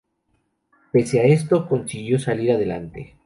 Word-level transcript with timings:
Pese 0.91 1.19
a 1.19 1.25
esto 1.25 1.69
consiguió 1.69 2.17
salir 2.17 2.51
adelante. 2.51 3.15